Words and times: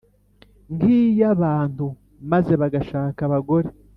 Nk 0.75 0.81
iy 0.99 1.19
abantu 1.33 1.85
maze 2.31 2.53
bagashaka 2.61 3.19
abagore 3.27 3.67